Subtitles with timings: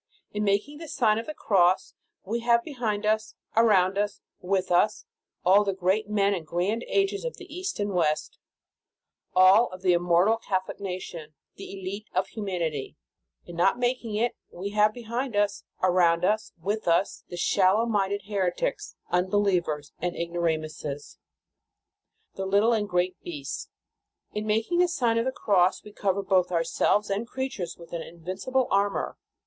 [0.33, 1.93] In making the Sign of the Cross,
[2.23, 5.05] we have behind us, around us, with us,
[5.45, 8.39] all the great men and grand ages of the East and West;
[9.35, 12.97] all the immortal Catholic nation, the elite of In the Nineteenth Century.
[13.45, 13.45] 297 humanity.
[13.45, 18.23] In not making it, we have behind us, around us, with us, the shallow minded
[18.23, 21.19] heretics, unbelievers, and ignoramuses,
[22.33, 23.69] the little and great beasts.
[24.33, 28.01] In making the Sign of the Cross we cover both ourselves and creatures with an
[28.01, 29.19] invincible armor.